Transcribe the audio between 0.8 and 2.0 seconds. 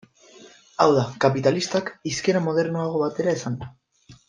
Hau da, kapitalistak,